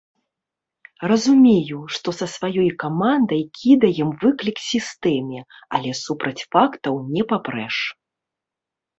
Разумею, 1.09 1.79
што 1.97 2.09
са 2.19 2.27
сваёй 2.35 2.69
камандай 2.83 3.41
кідаем 3.59 4.09
выклік 4.23 4.57
сістэме, 4.71 5.39
але 5.77 5.91
супраць 6.05 6.45
фактаў 6.57 6.93
не 7.17 7.23
папрэш. 7.35 7.77